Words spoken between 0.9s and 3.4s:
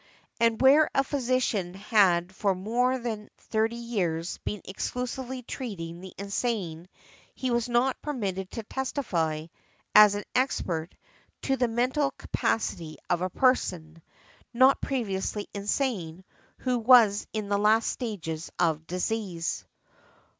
a physician had for more than